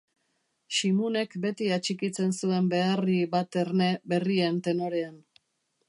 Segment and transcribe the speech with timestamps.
[0.77, 5.15] Ximunek beti atxikitzen zuen beharri bat erne, berrien tenorean.